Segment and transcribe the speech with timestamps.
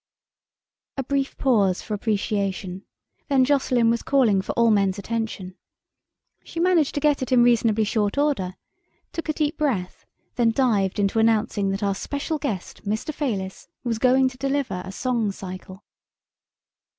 [0.97, 2.85] A brief pause for appreciation,
[3.27, 5.53] then Jocelyn was calling for all men's attention.
[6.43, 8.55] She managed to get it in reasonably short order,
[9.13, 13.13] took a deep breath, then dived into announcing that our "special guest, Mr.
[13.13, 15.83] Fayliss" was going to deliver a song cycle.